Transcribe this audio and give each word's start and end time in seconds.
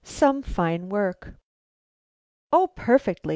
SOME 0.03 0.41
FINE 0.41 0.89
WORK. 0.89 1.35
"O 2.51 2.65
perfectly!" 2.65 3.29